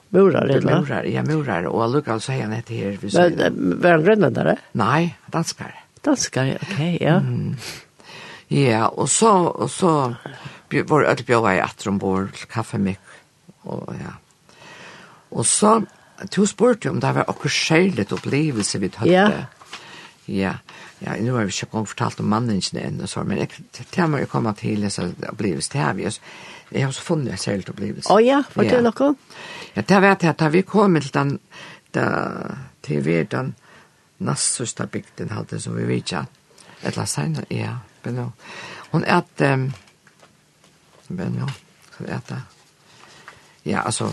[0.08, 0.80] murar, eller?
[0.80, 1.64] Murar, ja, murar.
[1.64, 2.98] Och jag så säga han hette här.
[3.50, 4.56] Men var han grönländare?
[4.72, 5.74] Nej, danskar.
[6.02, 7.14] Danskar, okej, okay, ja.
[7.14, 7.56] Mm.
[8.48, 10.14] Ja, och så, og så
[10.86, 12.98] var det bjöva i kaffe kaffemik,
[13.62, 14.12] och ja.
[15.28, 15.82] Och så,
[16.30, 19.12] du spurte om det var också skärligt upplevelse vi hade.
[19.12, 19.30] Ja,
[20.26, 20.56] Ja,
[20.98, 23.50] ja, nu har vi ikke gong fortalt om mannen sin enn og så, men jeg,
[23.76, 26.20] til må jeg komme til disse opplevelser, det har vi også.
[26.72, 28.10] Jeg har også funnet en særlig opplevelse.
[28.10, 28.90] Å ja, fortell ja.
[28.90, 29.12] dere.
[29.76, 31.36] Ja, det var det at da vi kom til den,
[31.94, 32.06] da,
[32.82, 33.54] til vi den
[34.18, 36.24] nassøste bygden hadde som vi vet ikke,
[36.82, 38.26] eller senere, ja, men nå.
[38.90, 39.68] Hun er at, um,
[41.08, 41.50] men nå,
[41.96, 42.40] så er det,
[43.64, 44.10] ja, altså,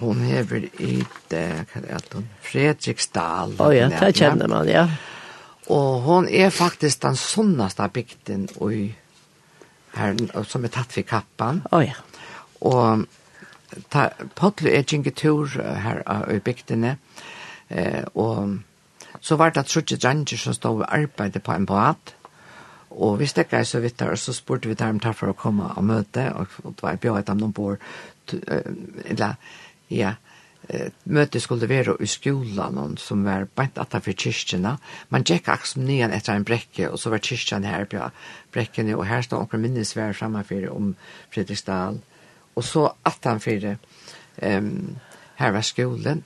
[0.00, 3.56] Hon hever i det, hva er det, Fredriksdal.
[3.58, 4.86] Å oh, ja, det kjenner man, ja.
[5.72, 8.86] Og hon er faktisk den sunnaste bygden i
[9.94, 10.16] her,
[10.48, 11.62] som er tatt ved kappan.
[11.70, 11.98] Å oh, ja.
[12.62, 13.04] Og
[13.92, 16.02] ta, Potlu er gingetur her
[16.32, 16.96] i bygdene,
[17.68, 18.58] eh, og
[19.20, 22.14] så var det trutje dranger som stod og arbeidde på en båt,
[22.92, 25.84] og vi stekka så vidt der, så spurte vi der om for å komme og
[25.84, 27.78] møte, og, og det var bjøret om noen bor,
[28.32, 29.38] eller
[29.92, 30.16] ja,
[31.04, 34.76] møte skulle være i skolan som var bænt at for kyrkjene.
[35.10, 38.08] Man gikk akkurat nyan etter en brekke, og så var kyrkjene her på
[38.54, 40.94] brekkene, og her stod noen minnesvær fremmefyr om
[41.34, 42.00] Fredriksdal.
[42.56, 43.74] Og så at han for
[44.42, 44.96] um,
[45.40, 46.22] her var skolen.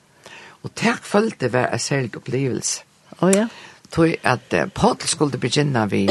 [0.63, 2.83] Og takk følte var en særlig opplevelse.
[3.17, 3.47] Å oh, ja.
[3.91, 6.05] Tog at uh, Paul skulle begynne vi,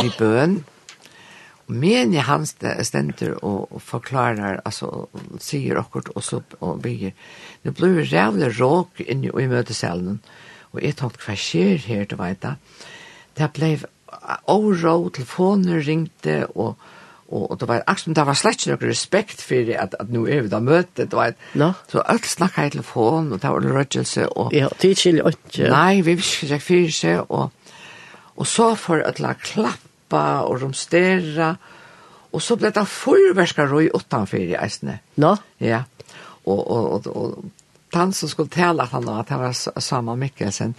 [0.00, 0.60] vi bøn,
[1.66, 5.06] Men i hans stenter og, og forklarer, altså,
[5.40, 7.14] sier akkurat og så og bygger.
[7.64, 10.20] Det blir rævlig råk inne i møtesalen,
[10.74, 12.56] og jeg tenkte hva skjer her, du vet da.
[13.38, 13.70] Det ble
[14.50, 16.76] overrå, telefoner ringte, og,
[17.28, 20.26] og, og det var akkurat, det var slett ikke noe respekt for at, at nå
[20.28, 21.40] er vi da møtet, du vet.
[21.58, 21.72] No.
[21.90, 24.52] Så alt snakket i telefon, og det var rødgjelse, og...
[24.54, 25.72] Ja, det er ikke ikke.
[25.72, 27.50] Nei, vi visste ikke fyrt seg, og,
[28.36, 31.54] og så for at la klapp hoppa og romstera.
[32.34, 35.00] Og så ble det fyrverskar i utanfor i eisene.
[35.16, 35.34] Nå?
[35.34, 35.36] No?
[35.62, 35.84] Ja.
[36.44, 40.74] Og, og, og, og han som skulle tale at han at han var Sama Mikkelsen,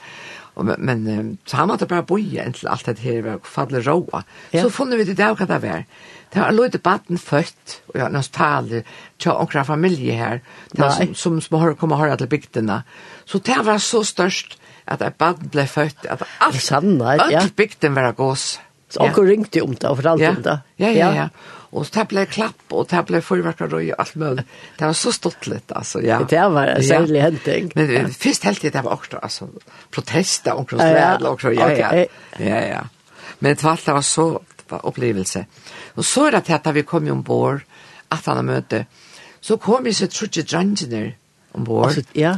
[0.56, 4.21] men, men så han måtte bare boje inntil alt det her var fadle råa.
[4.52, 4.62] Ja.
[4.62, 5.86] Så funnet vi det der hva det var.
[6.32, 8.84] Det var lite baden født, og jeg nøst taler
[9.19, 10.39] til omkra familie her,
[10.76, 12.82] det som, som, som har kommet høyre til bygdene.
[13.26, 17.41] Så det var så størst at et baden ble født, at alt, Sanna, ja.
[17.41, 18.56] alt bygden var gås.
[18.60, 18.65] Ja.
[18.95, 19.27] Så ja.
[19.27, 20.31] ringte om det og fortalte ja.
[20.31, 20.55] om det.
[20.79, 21.27] Ja, ja, ja.
[21.75, 24.45] Og det ble klapp, og det ble forverkerøy og alt mulig.
[24.77, 25.99] Det var så stått litt, altså.
[26.05, 26.21] Ja.
[26.23, 27.25] Det var en særlig ja.
[27.27, 27.71] henting.
[27.75, 28.03] Men ja.
[28.15, 29.49] først helt det var også, altså,
[29.91, 32.05] protester omkring strædel, og så, ja, ja.
[32.39, 32.84] Ja, ja.
[33.39, 34.27] Men det var alt, det var så
[34.75, 35.45] opplevelse.
[35.95, 37.65] Og så er det at da vi kom ombord,
[38.12, 38.86] at han har møte,
[39.41, 41.03] så kom vi så trodde drangene
[41.53, 41.89] ombord.
[41.91, 42.38] Altså, ja.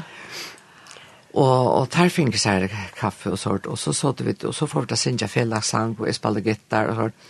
[1.37, 4.85] Og, og der finnes jeg kaffe og sånt, og så så vi, og så får
[4.85, 7.27] vi da synge fellagssang, og jeg spiller gitar og sånt.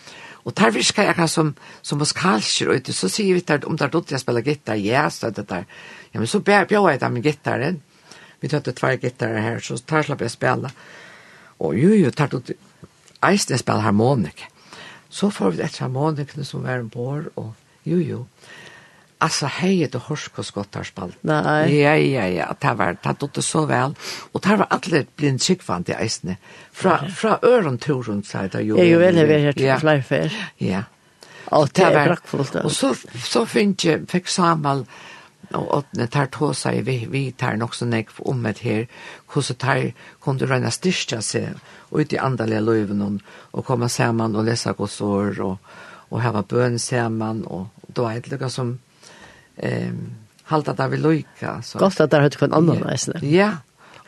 [0.47, 1.49] Og der virker jeg akkurat som,
[1.83, 5.09] som muskalsker, og så sier vi der, om det er dotter jeg spiller gitar, ja,
[5.11, 5.65] så det der.
[6.13, 7.81] Ja, men så bjør jeg da med gitaren.
[8.39, 10.71] Vi tøtte tvær gitarer her, så tar slapp jeg spille.
[11.59, 12.55] Og jo, jo, der dotter,
[13.27, 14.45] eisen jeg spiller harmonik.
[15.09, 18.23] Så får vi etter harmonikene som er en bor, og jo, jo.
[19.19, 21.17] Altså, hei, det hörskosskottar spalt.
[21.25, 21.71] Nei.
[21.73, 23.95] Ja ja ja, det var det dotter så vel.
[24.33, 26.37] Og det var alla blind sikvant i eisene.
[26.71, 27.09] Fra okay.
[27.09, 28.77] fra öron tur runt så där ju.
[28.77, 30.33] Ja ju väl det var det flyfer.
[30.57, 30.83] Ja.
[31.45, 32.55] Og det var praktfullt.
[32.55, 34.85] Og så så finnes jeg, fikk Samuel
[35.55, 38.87] og åttende tar to seg, vi, vi tar nok så nek om et her,
[39.31, 39.83] hvordan tar,
[40.19, 41.55] kunne du regne styrkja seg
[41.91, 43.21] ut i andalige løyven
[43.53, 45.57] og komme sammen og lese gods år og,
[46.09, 48.77] og hava bøn sammen og, og da er det lukka som
[49.57, 50.15] ehm
[50.47, 51.79] halda det vi lojka så.
[51.79, 53.15] Gott det där hade kvann annan nästan.
[53.21, 53.51] Ja.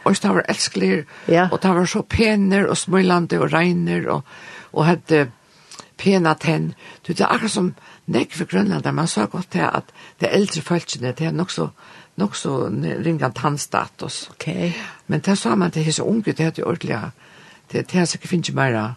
[0.04, 1.50] Och det var älsklig ja.
[1.52, 4.26] och det var så penner och smilande och regner och
[4.72, 5.28] och hade
[5.98, 6.74] pena tenn.
[7.02, 7.74] Du det akkurat som
[8.06, 11.52] nek för Grönland där man sa gott till att det äldre folkene det er nok
[11.52, 11.70] så
[12.16, 12.70] nok så
[13.04, 14.30] ringa tannstatus.
[14.32, 14.54] Okej.
[14.54, 14.74] Okay.
[15.06, 17.12] Men där sa man til är unge det är ordliga
[17.72, 18.96] det det så finns ju mera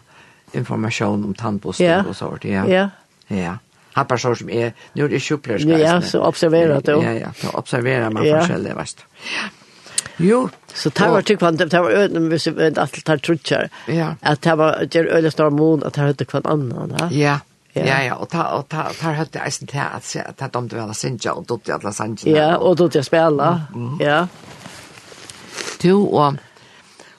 [0.53, 2.07] information om tannbostet yeah.
[2.07, 2.67] och sånt ja.
[2.67, 2.89] Ja.
[3.27, 3.57] Ja
[3.93, 5.67] han person som er, nu er det sjukpläsk.
[5.67, 6.95] Ja, så observerer du.
[7.01, 8.39] Ja, ja, så observerer man ja.
[8.41, 9.03] forskjellig, vet du.
[10.17, 10.49] Jo.
[10.73, 13.69] Så det var tyck kvant, det var öden, hvis vi inte alltid tar trutcher.
[13.87, 14.15] Ja.
[14.21, 17.09] at det var, det øyne öden mån, at det hade kvann annan, ja.
[17.11, 17.39] Ja,
[17.73, 17.85] Ja.
[17.85, 20.67] ja, ja, og ta og ta tar høtt eisen til at se at at om
[20.69, 22.17] du vil synge og dotte alla sangen.
[22.29, 23.61] Ja, og dotte spela.
[23.73, 23.97] Mm.
[23.99, 24.27] Ja.
[25.81, 26.37] Du og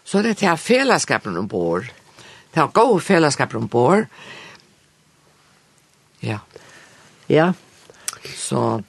[0.04, 1.90] så er det her fellesskapen ombord,
[2.54, 4.06] til Det gå fellesskapen ombord.
[6.24, 6.38] Ja.
[7.30, 7.50] Ja.
[8.36, 8.82] Så,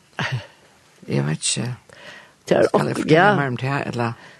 [1.08, 1.76] jeg vet ikke,
[2.48, 3.36] Det er skal jeg fortelle ja.
[3.36, 4.32] mer om det her, eller?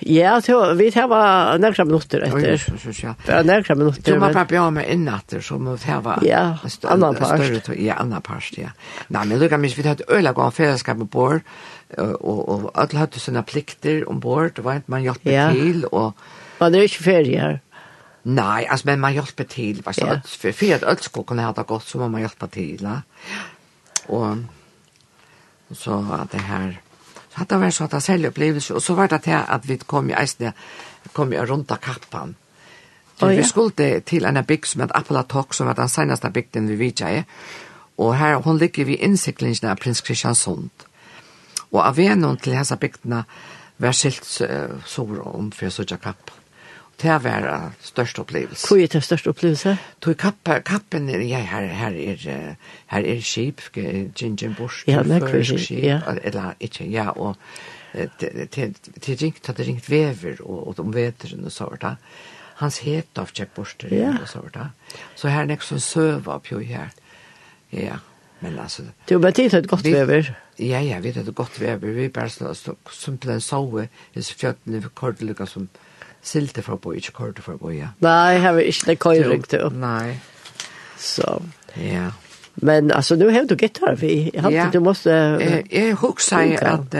[0.00, 2.58] Ja, så vi tar var nærkra minutter etter.
[2.58, 3.42] Ja, ja, ja.
[3.46, 4.02] Nærkra minutter.
[4.02, 6.42] Du må bare bjøre meg inn etter, så må det var ja,
[6.90, 7.70] annan part.
[7.78, 8.72] Ja, annan part, ja.
[9.14, 11.38] Nei, men lukka minst, vi tar et øyla gav fellesskap med bor,
[11.96, 15.46] og, og alle hadde sine plikter om bord, det var ikke man hjelpte ja.
[15.54, 16.12] til, og...
[16.58, 17.62] Man er ikke ferie her.
[18.26, 21.52] Nej, alltså men man hjälper till vad så for för at alt skulle kunne ha
[21.52, 23.00] det gott så man hjelpe til, Ja.
[24.06, 24.36] Och
[25.76, 26.80] så var det här
[27.34, 29.78] så hade varit så at det selv opplevelse, och så var det att att vi
[29.78, 30.52] kom i eisene,
[31.12, 32.34] kom i runt av kappan.
[33.16, 33.36] Så oh, ja.
[33.36, 37.24] vi skulle till en bygg som heter Appalatok som var den seneste bygden vi vidtjade.
[37.96, 40.70] Och här, hon ligger vid innsiklingen av prins Kristiansund.
[41.70, 43.24] Och av en til hese bygdene,
[43.76, 46.14] var skilt uh, sår om för att söka
[47.02, 48.68] det var en største opplevelse.
[48.68, 49.76] Hvor er det største opplevelse?
[50.00, 52.54] Tog kappen, kappen er, ja, her, her, er,
[52.86, 56.00] her er skip, Gingen Bush, ja, først skip, ja.
[56.22, 57.36] eller ikke, ja, og
[58.50, 62.00] til ringt, hadde ringt vever, og, og om veteren og så, sånt,
[62.58, 64.14] hans het av Kjepp Borster, ja.
[64.20, 66.90] og så sånt, så her er det ikke sånn søv av pjøy her,
[67.74, 68.00] ja,
[68.42, 68.88] men altså.
[69.08, 70.34] Det var tid til et godt vever.
[70.58, 73.88] Ja, ja, vi vet hadde godt vever, vi bare slår oss, som på den sove,
[74.14, 75.68] disse fjøttene, vi kordelige som,
[76.24, 77.92] silte fra bo, ikke korte fra bo, ja.
[78.00, 79.72] Nei, jeg har ikke det køyring til.
[79.78, 80.14] Nei.
[80.98, 81.42] Så.
[81.76, 82.10] Ja.
[82.56, 84.30] Men altså, nu har du gitar, vi.
[84.34, 84.70] jeg har ja.
[84.72, 85.10] du måste...
[85.10, 86.94] Jeg, jeg husker at,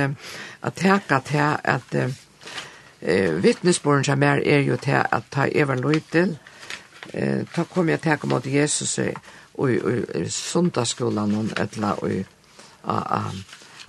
[0.62, 2.10] at jeg til at, at
[3.02, 6.38] eh, vittnesborgen som er, er jo til at ta Eva Løytil,
[7.14, 9.10] eh, da kom jeg til å Jesus i,
[9.68, 9.78] i,
[10.20, 12.10] i sundagsskolen, og etla, og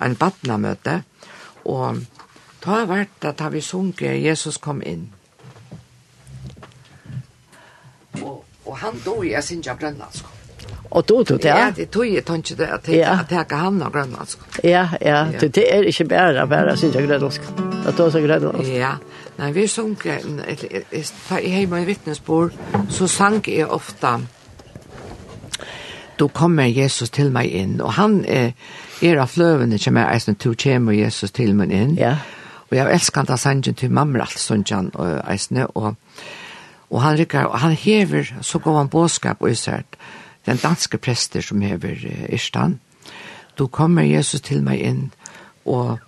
[0.05, 1.01] en badnamøte,
[1.65, 1.97] og
[2.61, 5.09] ta vært at vi sunker Jesus kom inn
[8.23, 10.25] og, og han dog i Asinja synes grønlandsk.
[10.91, 11.47] Og då då det.
[11.47, 13.19] Ja, det tog ju tanke det at ja.
[13.29, 14.39] att ta han om grönlandsk.
[14.63, 17.41] Ja, ja, det det är inte bare bara syns jag grönlandsk.
[17.87, 18.69] Att ta så grönlandsk.
[18.69, 18.91] Ja.
[19.37, 22.53] nei, vi sjönk i hemma i vittnesbord
[22.89, 24.21] så sank jeg ofta
[26.17, 28.53] då kommer Jesus till mig in och han är
[29.01, 31.95] era flövene som är eisen to kommer Jesus till mig in.
[31.95, 32.17] Ja.
[32.69, 35.95] Och jag älskar att han till mamma allt sånt och eisen och
[36.89, 39.97] Og han, rikker, og han hever så går han båskap og isert
[40.45, 42.79] den danske prester som hever eh, Irstan.
[43.57, 45.11] Då kommer Jesus til meg inn
[45.65, 45.99] og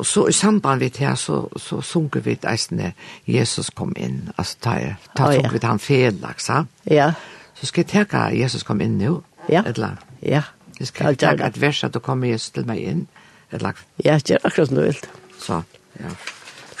[0.00, 2.92] Og så i samband med det så, så sunker vi eisene
[3.26, 4.30] Jesus kom inn.
[4.38, 4.74] Altså, ta,
[5.16, 6.64] ta oh, sunker vi han felag, sa?
[6.90, 7.12] Ja.
[7.54, 9.22] Så skal jeg teka Jesus kom inn nå.
[9.48, 9.62] Ja.
[9.66, 9.96] Eller?
[10.22, 10.42] Ja.
[10.78, 13.08] Jeg skal jeg teka et vers at du kommer Jesus til meg inn.
[13.52, 13.72] Eller?
[14.04, 14.98] Ja, det er akkurat som du vil.
[15.38, 15.62] Så,
[16.00, 16.14] ja.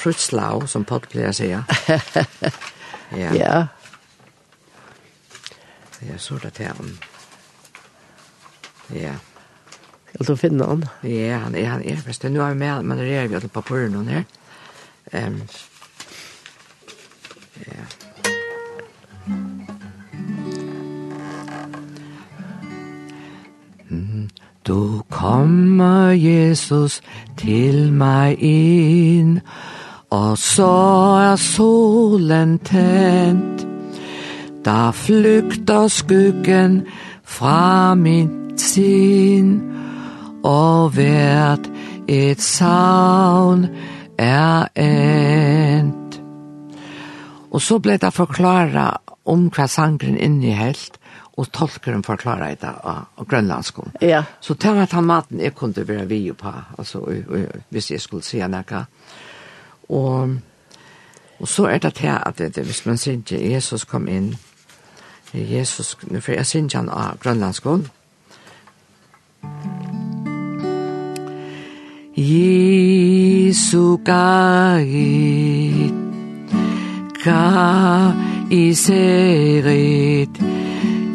[0.00, 1.64] Frutslau, som Pott pleier å si, ja.
[3.16, 3.34] Ja.
[3.34, 3.66] Ja.
[6.08, 6.98] Ja, så det til han.
[8.94, 9.14] Ja.
[10.14, 10.84] Skal du finne han?
[11.02, 12.24] Ja, han er, han er best.
[12.24, 14.24] Nå er vi med, men det er vi alle papurene her.
[15.12, 15.42] Um,
[17.66, 17.84] ja.
[23.88, 24.28] Mm.
[24.66, 27.00] Du kommer, Jesus,
[27.36, 29.79] til meg inn, og
[30.10, 30.70] Og så
[31.22, 33.62] er solen tent
[34.64, 36.80] Da flykter skyggen
[37.22, 39.52] fra min sin
[40.42, 41.70] Og hvert
[42.10, 43.68] et savn
[44.18, 46.18] er endt
[47.50, 50.98] Og så ble det forklaret om hva sangren innehelt
[51.40, 53.94] og tolkeren forklara det av, av grønlandskom.
[54.04, 54.22] Ja.
[54.40, 57.00] Så til at han maten jeg kunne være vi på, altså,
[57.70, 58.82] hvis jeg skulle si noe,
[59.90, 60.36] Og,
[61.40, 64.34] og så er det til at det, det, hvis man synes Jesus kom inn,
[65.34, 67.86] Jesus, for jeg synes han av grønlandskolen,
[72.20, 75.94] Jesu gait
[77.24, 78.12] Ka
[78.50, 80.30] iserit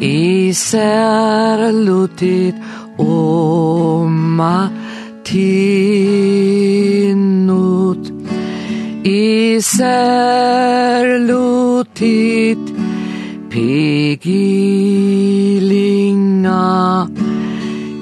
[0.00, 2.54] Iser lutit
[2.98, 4.70] Oma
[5.24, 5.76] tinut.
[9.06, 9.86] Iser
[11.22, 12.58] lutit
[13.50, 14.26] pigilinga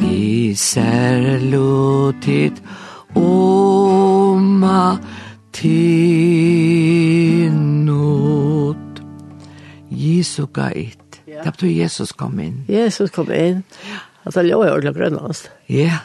[0.01, 2.57] Iser lutit
[3.14, 4.99] oma
[5.53, 5.97] tinut
[9.90, 11.43] Jesu gait Ja.
[11.43, 12.64] Det betyr Jesus kom inn.
[12.69, 13.64] Jesus kom inn.
[14.25, 15.51] Altså, jeg var jo ordentlig grønlandst.
[15.69, 15.99] Ja.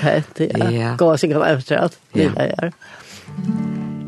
[0.00, 0.96] Pent, ja.
[0.98, 1.90] Gå og sikkert være efterhånd.
[2.14, 2.22] Ja.
[2.22, 2.46] ja.
[2.62, 2.70] er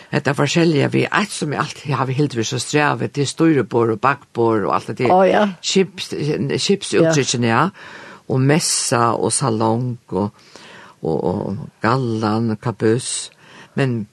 [0.10, 3.90] Detta forskjellige vi ett som vi alltid har vi helt vi så strävet till styrebord
[3.90, 5.12] och bakbord och allt det där.
[5.12, 5.50] Oh, ja.
[5.62, 6.14] Chips
[6.58, 7.70] chips uttrycken ja.
[8.28, 10.34] Och messa och salong och
[11.02, 13.32] och, och gallan og kabus.
[13.74, 14.08] Men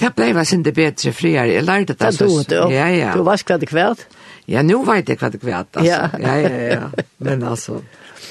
[0.00, 1.48] det ble var sinde bedre friere.
[1.52, 2.12] Jeg lærte det.
[2.18, 2.72] Det du, du.
[2.72, 3.12] Ja, ja.
[3.16, 4.06] Du var det kvært?
[4.48, 5.86] Ja, nu vet jeg hva det kvært, altså.
[5.86, 6.08] Ja.
[6.18, 7.04] ja, ja, ja.
[7.18, 7.80] Men altså,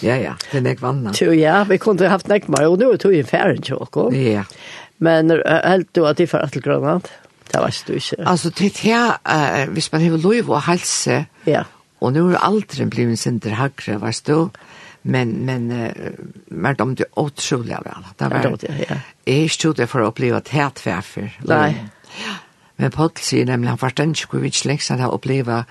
[0.03, 1.21] ja, ja, det er ikke vannet.
[1.21, 4.09] Jo, ja, vi kunne haft nekt meg, og nå tog jeg ferien til dere.
[4.19, 4.43] Ja.
[4.99, 7.07] Men helt du at de får til Grønland?
[7.49, 8.17] Det var ikke du ikke.
[8.27, 11.63] Altså, det er her, hvis man har lov og helse, ja.
[12.01, 13.55] og nå er aldri blitt sin til
[14.01, 14.49] varst du?
[14.49, 15.91] det men men uh,
[16.45, 18.05] men de det otroliga väl.
[18.17, 18.95] Det var ja, ja.
[19.33, 21.39] Jag stod där för att uppleva tätt förfär.
[21.39, 21.85] Nej.
[22.75, 25.65] Men Paul säger nämligen förstår inte hur vi släcks att uppleva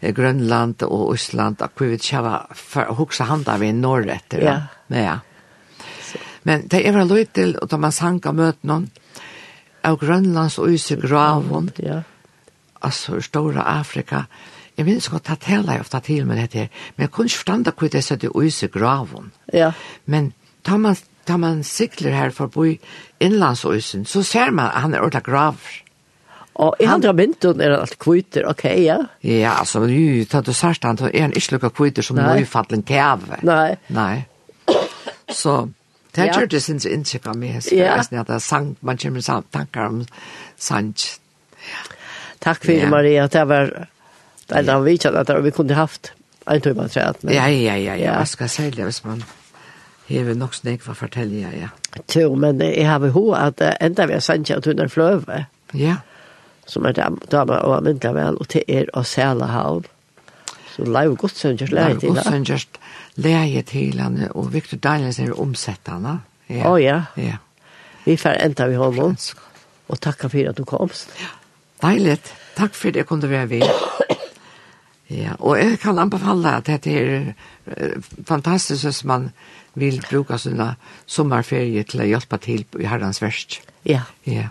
[0.00, 4.40] Grönland och Island och hur vi ska för huxa handa vi norrut där.
[4.40, 4.62] Ja.
[4.86, 5.18] Men ja.
[6.42, 8.90] Men det är väl lite och de man sanka möt någon
[9.82, 11.70] av Grönlands och Isgravon.
[11.76, 12.02] Ja.
[12.80, 14.26] Alltså stora Afrika.
[14.80, 17.72] Jeg minns godt, at taler jeg ofte til med dette, men jeg kunne ikke forstande
[17.76, 19.26] hvor det er det øyse graven.
[19.52, 19.72] Ja.
[20.06, 20.32] Men
[20.64, 20.96] tar man,
[21.28, 22.78] tar man sikler her for å bo i
[23.20, 25.74] innlandsøysen, så ser man at han er ordentlig graver.
[26.64, 28.96] Og i andre mynden er han alt kviter, ok, ja?
[29.20, 32.40] Ja, altså, jo, tar du sørst han, er han ikke lukket kvitter som Nei.
[32.40, 33.42] nøyfattelen kjave.
[33.44, 33.76] Nei.
[33.92, 34.24] Nei.
[35.28, 35.60] Så...
[36.10, 38.98] Det gjør det sin inntrykk av meg, så jeg synes at det er sang, man
[38.98, 40.00] kommer med tanker om
[40.58, 40.88] sang.
[42.42, 42.88] Takk for ja.
[42.90, 43.70] Maria, det var
[44.50, 46.12] Det er da vi kände at vi kunne haft
[46.50, 47.14] en tur bara träd.
[47.22, 48.18] Ja, ja, ja, ja.
[48.18, 49.24] Jag ska si det hvis man
[50.06, 51.68] hever nok snäck för fortälja, ja.
[51.96, 52.02] ja.
[52.14, 55.46] Jo, men jeg har ju att enda vi har sänt att under fløve.
[55.72, 55.96] Ja.
[56.66, 59.86] Som är där där och men där väl och till er och sälla hav.
[60.76, 62.78] Så live gott sen just läge jo Gott sen just
[63.14, 66.18] leie til han og Victor Dalens er omsättarna.
[66.46, 66.72] Ja.
[66.72, 67.02] Oh, ja.
[67.14, 67.36] Ja.
[68.04, 69.16] Vi får enda vi honom.
[69.88, 71.08] Og tacka for at du komst.
[71.20, 71.26] Ja.
[71.88, 72.34] Deiligt.
[72.56, 73.62] Takk for det jeg kunne være ved.
[75.10, 77.32] Ja, og jeg kan anbefale at dette er
[78.28, 79.30] fantastisk hvis man
[79.78, 80.74] vil bruke sånne
[81.10, 83.60] sommerferie til å hjelpe til i herrens verst.
[83.86, 84.04] Ja.
[84.28, 84.50] Ja.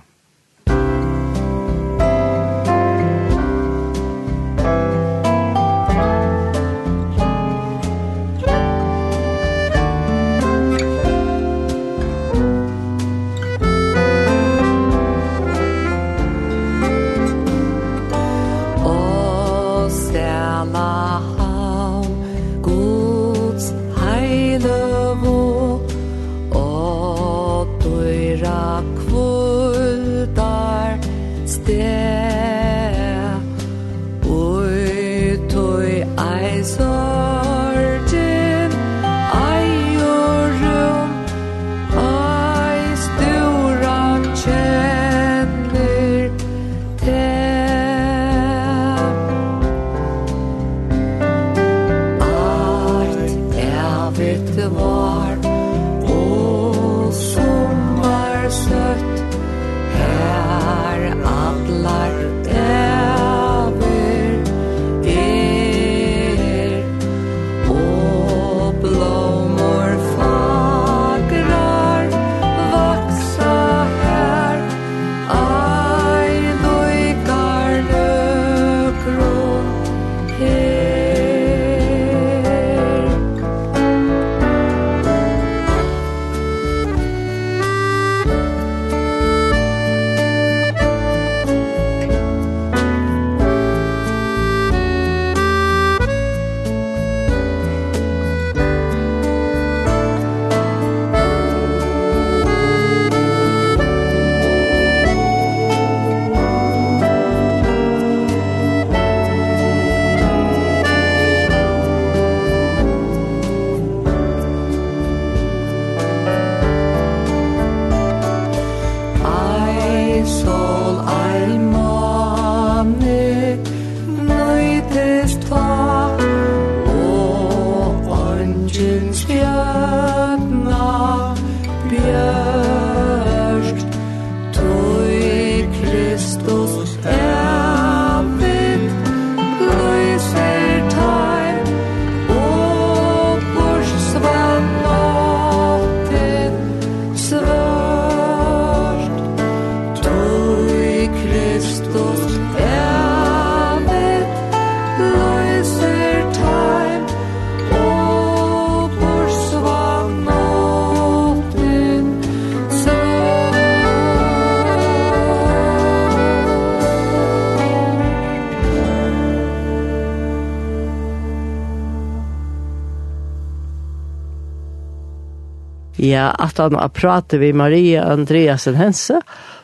[176.09, 179.19] Ja, at han har pratet med Maria Andreasen Hense,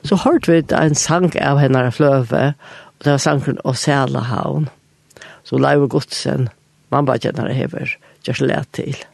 [0.06, 2.44] så hørte vi en sang av henne fløve,
[2.96, 4.26] og det var sangen «Å sæla.
[5.46, 6.50] Så Leiv Godsen,
[6.94, 9.06] man bare kjenner det hever, gjør det til.